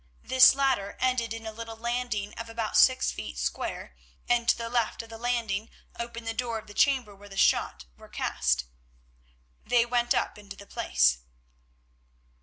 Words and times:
This 0.23 0.55
ladder 0.55 0.97
ended 0.99 1.31
in 1.31 1.45
a 1.45 1.51
little 1.51 1.75
landing 1.77 2.33
of 2.33 2.49
about 2.49 2.75
six 2.75 3.11
feet 3.11 3.37
square, 3.37 3.95
and 4.27 4.49
to 4.49 4.57
the 4.57 4.67
left 4.67 5.03
of 5.03 5.09
the 5.09 5.17
landing 5.19 5.69
opened 5.99 6.25
the 6.27 6.33
door 6.33 6.57
of 6.57 6.65
the 6.65 6.73
chamber 6.73 7.13
where 7.15 7.29
the 7.29 7.37
shot 7.37 7.85
were 7.97 8.09
cast. 8.09 8.65
They 9.63 9.85
went 9.85 10.15
up 10.15 10.39
into 10.39 10.55
the 10.55 10.65
place. 10.65 11.19